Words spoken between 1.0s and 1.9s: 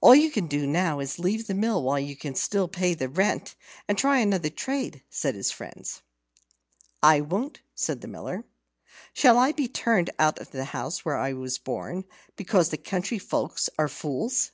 to leave the mill